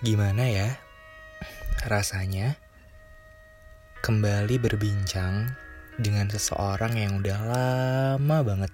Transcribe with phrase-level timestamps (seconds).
[0.00, 0.80] Gimana ya
[1.84, 2.56] rasanya
[4.00, 5.52] kembali berbincang
[6.00, 8.72] dengan seseorang yang udah lama banget,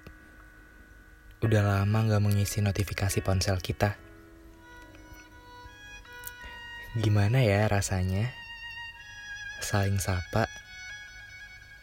[1.43, 3.99] udah lama gak mengisi notifikasi ponsel kita.
[6.95, 8.31] Gimana ya rasanya
[9.59, 10.47] saling sapa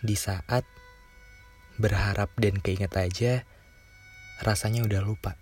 [0.00, 0.64] di saat
[1.76, 3.44] berharap dan keinget aja
[4.40, 5.36] rasanya udah lupa.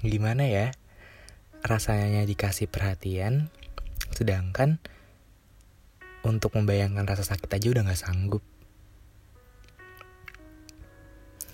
[0.00, 0.72] Gimana ya?
[1.64, 3.48] Rasanya dikasih perhatian,
[4.12, 4.76] sedangkan
[6.20, 8.44] untuk membayangkan rasa sakit aja udah gak sanggup.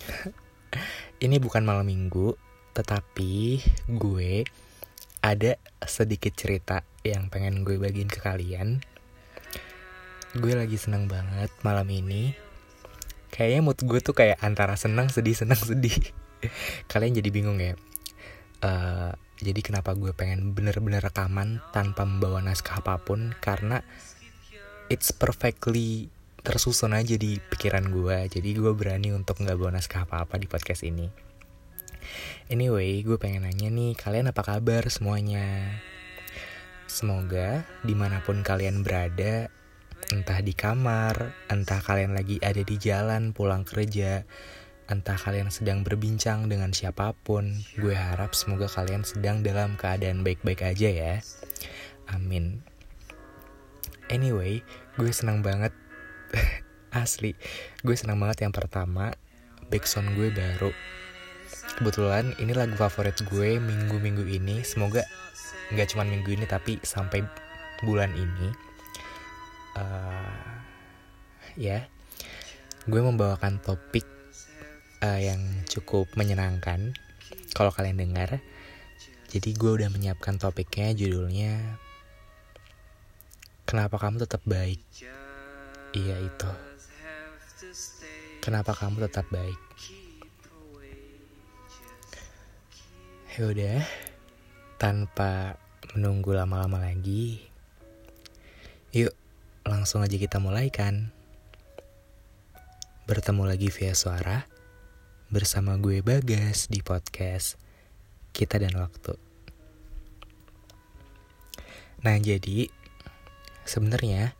[1.23, 2.35] Ini bukan malam minggu,
[2.75, 4.43] tetapi gue
[5.21, 8.83] ada sedikit cerita yang pengen gue bagiin ke kalian.
[10.35, 12.33] Gue lagi seneng banget malam ini.
[13.29, 15.93] Kayaknya mood gue tuh kayak antara senang sedih senang sedih.
[16.89, 17.77] kalian jadi bingung ya.
[18.65, 23.81] Uh, jadi kenapa gue pengen bener-bener rekaman tanpa membawa naskah apa pun karena
[24.87, 28.27] it's perfectly tersusun aja di pikiran gue.
[28.29, 31.09] Jadi gue berani untuk nggak bawa naskah apa-apa di podcast ini.
[32.49, 35.77] Anyway, gue pengen nanya nih, kalian apa kabar semuanya?
[36.89, 39.47] Semoga di mana pun kalian berada,
[40.11, 44.27] entah di kamar, entah kalian lagi ada di jalan pulang kerja,
[44.91, 50.67] Entah kalian sedang berbincang dengan siapa pun, gue harap semoga kalian sedang dalam keadaan baik-baik
[50.67, 51.13] aja ya.
[52.11, 52.59] Amin.
[54.11, 54.59] Anyway,
[54.99, 55.71] gue senang banget.
[56.91, 57.39] Asli,
[57.87, 59.15] gue senang banget yang pertama,
[59.71, 60.75] backsound gue baru.
[61.79, 64.59] Kebetulan ini lagu favorit gue minggu-minggu ini.
[64.67, 65.07] Semoga
[65.71, 67.23] nggak cuma minggu ini tapi sampai
[67.79, 68.51] bulan ini.
[69.79, 70.51] Uh,
[71.55, 71.87] ya,
[72.91, 74.03] gue membawakan topik
[75.01, 76.95] uh, yang cukup menyenangkan
[77.57, 78.39] kalau kalian dengar.
[79.31, 81.79] Jadi gue udah menyiapkan topiknya judulnya
[83.71, 84.83] Kenapa kamu tetap baik?
[85.95, 86.51] Iya itu.
[88.43, 89.55] Kenapa kamu tetap baik?
[93.31, 93.79] Ya udah,
[94.75, 95.55] tanpa
[95.95, 97.39] menunggu lama-lama lagi,
[98.91, 99.15] yuk
[99.63, 101.15] langsung aja kita mulai kan.
[103.07, 104.50] Bertemu lagi via suara
[105.31, 107.55] bersama gue Bagas di podcast
[108.35, 109.15] Kita dan Waktu.
[112.03, 112.67] Nah jadi
[113.63, 114.35] sebenarnya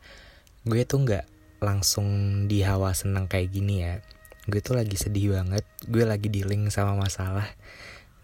[0.68, 1.25] gue tuh nggak
[1.63, 2.07] langsung
[2.52, 4.03] di hawa senang kayak gini ya.
[4.52, 5.63] Gue tuh lagi sedih banget.
[5.88, 7.47] Gue lagi dealing sama masalah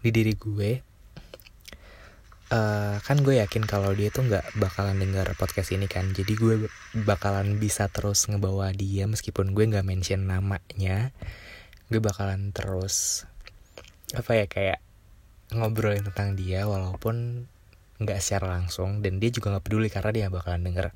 [0.04, 0.84] di diri gue.
[2.52, 6.68] Uh, kan gue yakin kalau dia tuh nggak bakalan dengar podcast ini kan jadi gue
[7.04, 11.12] bakalan bisa terus ngebawa dia meskipun gue nggak mention namanya
[11.88, 13.24] gue bakalan terus
[14.12, 14.78] apa ya kayak
[15.52, 17.48] ngobrolin tentang dia walaupun
[17.98, 20.86] nggak secara langsung dan dia juga nggak peduli karena dia bakalan denger.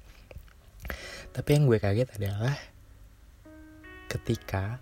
[1.33, 2.55] Tapi yang gue kaget adalah
[4.13, 4.79] ketika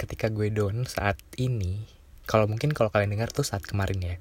[0.00, 1.84] ketika gue down saat ini
[2.24, 4.16] kalau mungkin kalau kalian dengar tuh saat kemarin ya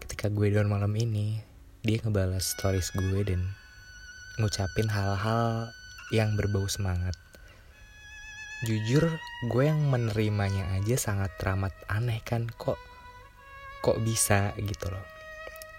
[0.00, 1.44] ketika gue down malam ini
[1.84, 3.52] dia ngebalas stories gue dan
[4.40, 5.68] ngucapin hal-hal
[6.08, 7.12] yang berbau semangat
[8.68, 9.08] jujur
[9.48, 12.76] gue yang menerimanya aja sangat teramat aneh kan kok
[13.80, 15.04] kok bisa gitu loh.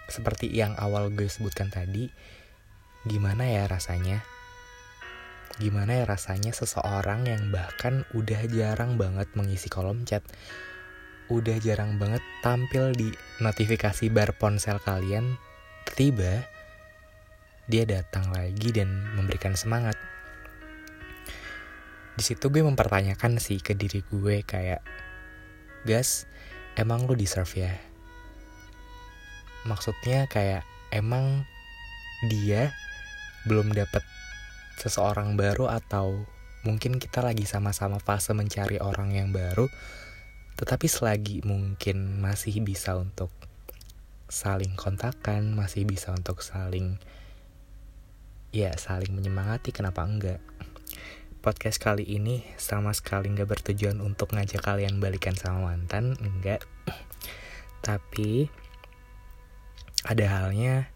[0.10, 2.10] Seperti yang awal gue sebutkan tadi
[3.06, 4.26] gimana ya rasanya?
[5.62, 10.26] Gimana ya rasanya seseorang yang bahkan udah jarang banget mengisi kolom chat
[11.32, 13.08] udah jarang banget tampil di
[13.40, 15.40] notifikasi bar ponsel kalian
[15.96, 16.44] tiba
[17.72, 19.96] dia datang lagi dan memberikan semangat
[22.22, 24.86] di situ gue mempertanyakan sih ke diri gue kayak
[25.90, 26.30] gas
[26.78, 27.74] emang lu deserve ya?
[29.66, 30.62] Maksudnya kayak
[30.94, 31.50] emang
[32.30, 32.70] dia
[33.50, 34.06] belum dapet
[34.78, 36.14] seseorang baru atau
[36.62, 39.66] mungkin kita lagi sama-sama fase mencari orang yang baru
[40.62, 43.34] tetapi selagi mungkin masih bisa untuk
[44.30, 47.02] saling kontakkan masih bisa untuk saling
[48.54, 50.38] ya saling menyemangati kenapa enggak
[51.42, 56.62] podcast kali ini sama sekali nggak bertujuan untuk ngajak kalian balikan sama mantan, enggak.
[57.86, 58.46] Tapi
[60.06, 60.94] ada halnya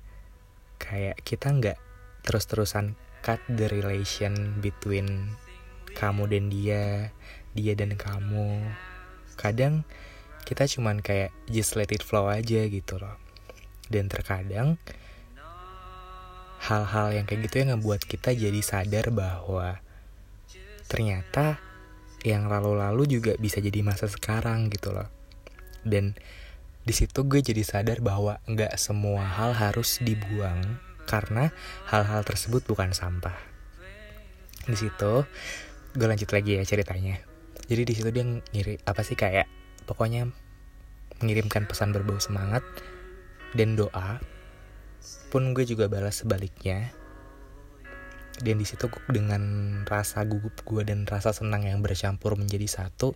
[0.77, 1.77] kayak kita nggak
[2.21, 2.93] terus-terusan
[3.25, 5.33] cut the relation between
[5.97, 7.09] kamu dan dia,
[7.57, 8.69] dia dan kamu.
[9.41, 9.81] Kadang
[10.45, 13.17] kita cuman kayak just let it flow aja gitu loh.
[13.89, 14.77] Dan terkadang
[16.61, 19.84] hal-hal yang kayak gitu yang ngebuat kita jadi sadar bahwa
[20.85, 21.59] ternyata
[22.25, 25.05] yang lalu-lalu juga bisa jadi masa sekarang gitu loh.
[25.85, 26.17] Dan
[26.85, 31.53] di situ gue jadi sadar bahwa nggak semua hal harus dibuang karena
[31.89, 33.37] hal-hal tersebut bukan sampah.
[34.65, 35.25] Di situ
[35.93, 37.21] gue lanjut lagi ya ceritanya.
[37.65, 39.45] Jadi di situ dia ngiri apa sih kayak
[39.85, 40.29] pokoknya
[41.21, 42.65] mengirimkan pesan berbau semangat
[43.53, 44.17] dan doa.
[45.29, 46.89] Pun gue juga balas sebaliknya
[48.43, 49.41] dan di situ dengan
[49.87, 53.15] rasa gugup gue dan rasa senang yang bercampur menjadi satu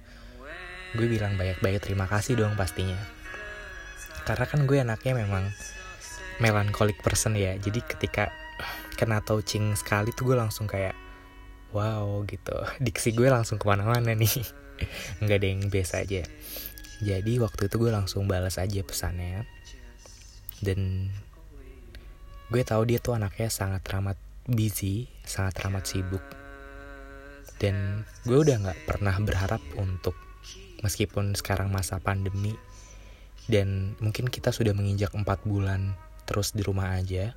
[0.98, 2.98] gue bilang banyak-banyak terima kasih dong pastinya.
[4.26, 5.54] Karena kan gue anaknya memang
[6.42, 7.54] melancholic person ya.
[7.62, 8.34] Jadi ketika
[8.98, 10.98] kena touching sekali tuh gue langsung kayak
[11.76, 12.58] wow gitu.
[12.84, 14.34] Diksi gue langsung ke mana-mana nih.
[15.22, 16.26] Nggak ada yang biasa aja.
[17.00, 19.46] Jadi waktu itu gue langsung balas aja pesannya.
[20.60, 21.14] Dan
[22.50, 24.18] gue tahu dia tuh anaknya sangat ramat
[24.52, 26.22] busy sangat ramat sibuk.
[27.60, 30.16] Dan gue udah nggak pernah berharap untuk
[30.84, 32.56] meskipun sekarang masa pandemi
[33.52, 37.34] dan mungkin kita sudah menginjak 4 bulan terus di rumah aja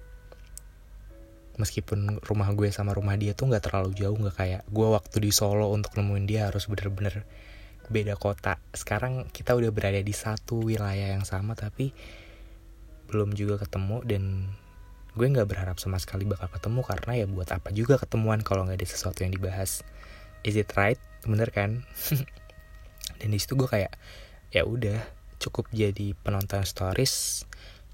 [1.56, 5.30] meskipun rumah gue sama rumah dia tuh nggak terlalu jauh nggak kayak gue waktu di
[5.34, 7.26] Solo untuk nemuin dia harus bener-bener
[7.92, 8.56] beda kota.
[8.72, 11.92] Sekarang kita udah berada di satu wilayah yang sama tapi
[13.10, 14.22] belum juga ketemu dan
[15.12, 18.80] gue nggak berharap sama sekali bakal ketemu karena ya buat apa juga ketemuan kalau nggak
[18.80, 19.84] ada sesuatu yang dibahas.
[20.42, 20.98] Is it right?
[21.28, 21.84] Bener kan?
[23.18, 23.94] Dan di situ gue kayak
[24.52, 25.00] ya udah
[25.42, 27.42] cukup jadi penonton stories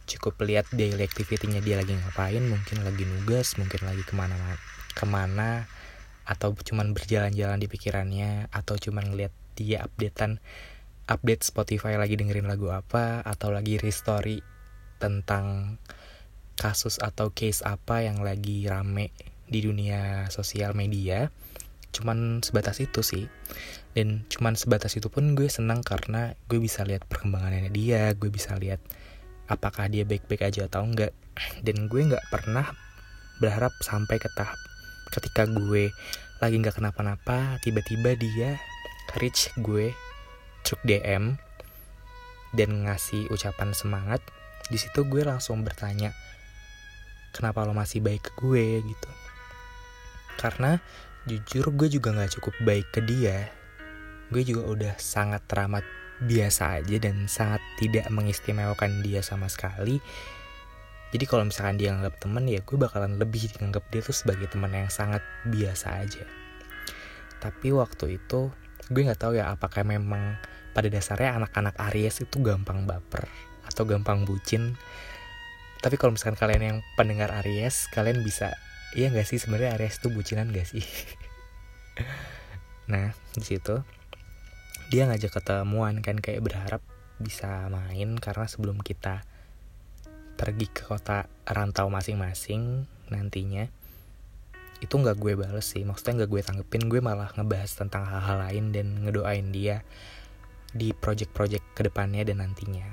[0.08, 4.56] cukup lihat daily activity-nya dia lagi ngapain mungkin lagi nugas mungkin lagi ke mana
[4.96, 5.68] ke mana
[6.24, 10.40] atau cuman berjalan-jalan di pikirannya atau cuman ngeliat dia updatean
[11.08, 14.40] update Spotify lagi dengerin lagu apa atau lagi restory
[15.00, 15.76] tentang
[16.58, 19.14] kasus atau case apa yang lagi rame
[19.48, 21.30] di dunia sosial media
[21.88, 23.24] cuman sebatas itu sih.
[23.96, 28.54] Dan cuman sebatas itu pun gue senang karena gue bisa lihat perkembangannya dia gue bisa
[28.54, 28.78] lihat
[29.48, 31.16] apakah dia baik-baik aja atau enggak.
[31.64, 32.68] Dan gue nggak pernah
[33.38, 34.58] berharap sampai ke tahap
[35.14, 35.88] ketika gue
[36.38, 38.60] lagi nggak kenapa-napa tiba-tiba dia
[39.16, 39.90] reach gue
[40.62, 41.40] cuk DM
[42.54, 44.20] dan ngasih ucapan semangat.
[44.68, 46.12] Di situ gue langsung bertanya
[47.32, 49.10] kenapa lo masih baik ke gue gitu.
[50.38, 50.78] Karena
[51.28, 53.50] jujur gue juga nggak cukup baik ke dia.
[54.28, 55.84] Gue juga udah sangat teramat
[56.18, 60.02] biasa aja dan sangat tidak mengistimewakan dia sama sekali.
[61.08, 64.74] Jadi kalau misalkan dia nganggap temen ya gue bakalan lebih nganggap dia tuh sebagai teman
[64.74, 66.24] yang sangat biasa aja.
[67.40, 68.52] Tapi waktu itu
[68.88, 70.36] gue nggak tahu ya apakah memang
[70.76, 73.24] pada dasarnya anak-anak Aries itu gampang baper
[73.64, 74.76] atau gampang bucin
[75.78, 78.54] tapi kalau misalkan kalian yang pendengar Aries kalian bisa
[78.96, 80.84] iya nggak sih sebenarnya Aries itu bucinan gak sih?
[82.88, 83.84] Nah di situ
[84.88, 86.80] dia ngajak ketemuan kan kayak berharap
[87.20, 89.28] bisa main karena sebelum kita
[90.40, 93.68] pergi ke kota rantau masing-masing nantinya
[94.78, 95.82] itu nggak gue bales sih.
[95.82, 99.82] Maksudnya nggak gue tanggepin gue malah ngebahas tentang hal-hal lain dan ngedoain dia
[100.70, 102.86] di project-project ke depannya dan nantinya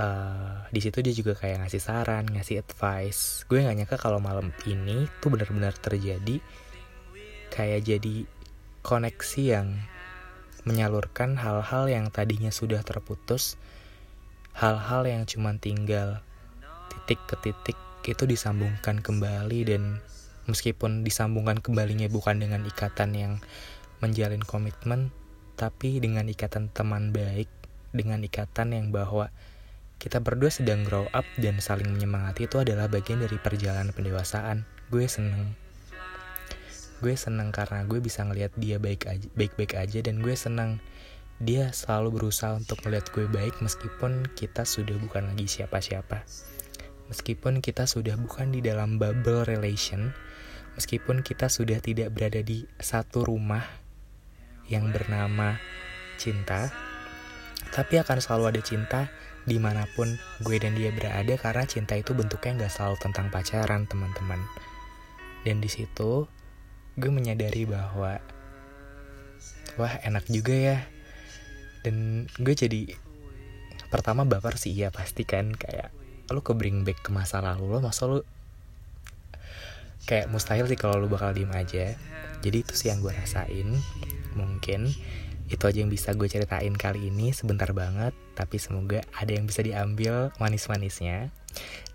[0.00, 3.44] uh, di situ dia juga kayak ngasih saran ngasih advice.
[3.46, 6.40] Gue nggak nyangka kalau malam ini tuh benar-benar terjadi
[7.52, 8.24] kayak jadi
[8.80, 9.68] koneksi yang
[10.64, 13.56] menyalurkan hal-hal yang tadinya sudah terputus,
[14.56, 16.20] hal-hal yang cuma tinggal
[16.88, 19.60] titik ke titik itu disambungkan kembali.
[19.68, 20.00] Dan
[20.48, 23.32] meskipun disambungkan kembalinya bukan dengan ikatan yang
[24.00, 25.12] menjalin komitmen,
[25.56, 27.48] tapi dengan ikatan teman baik,
[27.92, 29.32] dengan ikatan yang bahwa
[30.00, 34.64] kita berdua sedang grow up dan saling menyemangati itu adalah bagian dari perjalanan pendewasaan.
[34.88, 35.52] Gue seneng.
[37.04, 40.80] Gue seneng karena gue bisa ngelihat dia baik aja baik baik aja dan gue seneng.
[41.36, 46.24] Dia selalu berusaha untuk melihat gue baik meskipun kita sudah bukan lagi siapa-siapa.
[47.12, 50.16] Meskipun kita sudah bukan di dalam bubble relation
[50.80, 53.68] meskipun kita sudah tidak berada di satu rumah
[54.70, 55.60] yang bernama
[56.16, 56.89] cinta
[57.70, 59.00] tapi akan selalu ada cinta
[59.46, 60.10] di mana pun
[60.44, 64.40] gue dan dia berada karena cinta itu bentuknya nggak selalu tentang pacaran teman-teman.
[65.46, 66.28] Dan di situ
[67.00, 68.20] gue menyadari bahwa
[69.80, 70.78] wah enak juga ya.
[71.80, 72.92] Dan gue jadi
[73.88, 75.56] pertama baper sih iya pasti kan.
[75.56, 75.94] Kayak
[76.30, 78.22] lu ke bring back ke masa lalu lo masa lu
[80.06, 81.96] kayak mustahil sih kalau lu bakal diem aja.
[82.44, 83.72] Jadi itu sih yang gue rasain
[84.38, 84.92] mungkin
[85.50, 89.60] itu aja yang bisa gue ceritain kali ini sebentar banget tapi semoga ada yang bisa
[89.66, 91.34] diambil manis-manisnya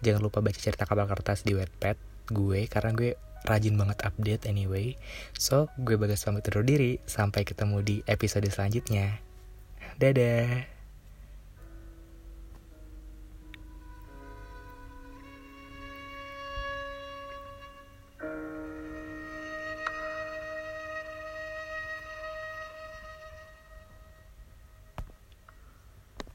[0.04, 1.96] jangan lupa baca cerita kabar kertas di wetpad
[2.30, 3.12] gue karena gue
[3.46, 4.98] rajin banget update anyway.
[5.38, 6.98] So, gue bagas pamit undur diri.
[7.06, 9.22] Sampai ketemu di episode selanjutnya.
[10.02, 10.75] Dadah.